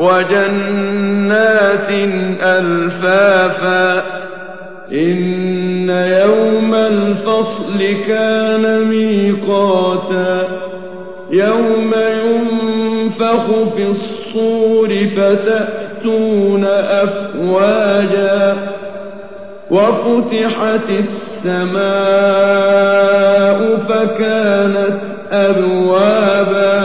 [0.00, 1.90] وجنات
[2.42, 4.02] ألفافا
[4.92, 10.48] إن يوم الفصل كان ميقاتا
[11.30, 13.44] يوم ينفخ
[13.76, 18.56] في الصور فتأتون أفواجا
[19.70, 21.80] وفتحت السماء
[23.76, 25.00] فكانت
[25.32, 26.79] أبوابا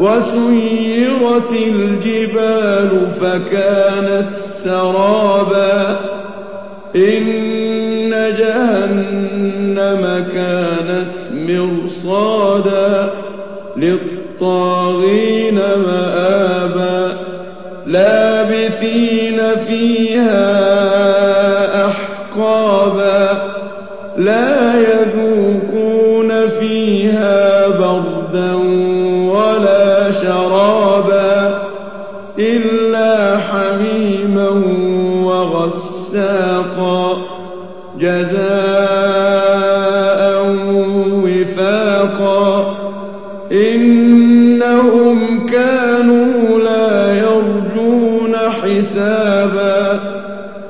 [0.00, 6.00] وسيرت الجبال فكانت سرابا.
[6.96, 13.10] إن جهنم كانت مرصادا
[13.76, 17.16] للطاغين مآبا.
[17.86, 20.40] لابثين فيها
[21.86, 23.42] أحقابا.
[24.16, 24.59] لا
[37.98, 39.60] جزاء
[41.24, 42.76] وفاقا.
[43.52, 50.00] إنهم كانوا لا يرجون حسابا.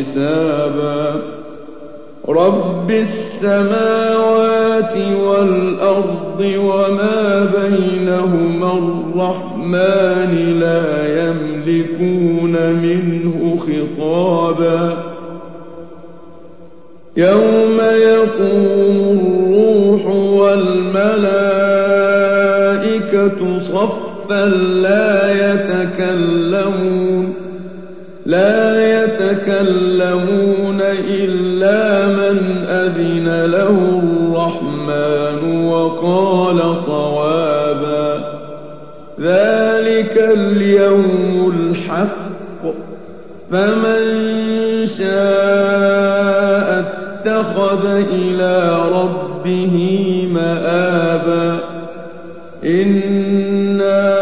[0.02, 1.22] حسابا
[2.30, 14.98] رب السماوات والأرض وما بينهما الرحمن لا يملكون منه خطابا.
[17.18, 20.90] يوم يقوم الروح والملائكة
[23.64, 24.46] صفا
[24.82, 27.11] لا يتكلمون
[28.26, 38.14] لا يتكلمون إلا من أذن له الرحمن وقال صوابا.
[39.20, 42.62] ذلك اليوم الحق.
[43.52, 44.02] فمن
[44.88, 49.78] شاء اتخذ إلى ربه
[50.34, 51.60] مآبا.
[52.66, 54.22] إنا